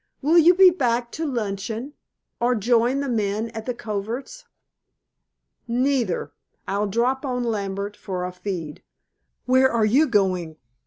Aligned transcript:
"Will 0.23 0.39
you 0.39 0.55
be 0.55 0.71
back 0.71 1.11
to 1.11 1.27
luncheon, 1.31 1.93
or 2.39 2.55
join 2.55 3.01
the 3.01 3.07
men 3.07 3.49
at 3.49 3.67
the 3.67 3.73
coverts?" 3.75 4.45
"Neither. 5.67 6.31
I'll 6.67 6.87
drop 6.87 7.23
on 7.23 7.43
Lambert 7.43 7.95
for 7.95 8.25
a 8.25 8.31
feed. 8.31 8.81
Where 9.45 9.71
are 9.71 9.85
you 9.85 10.07
going?" 10.07 10.57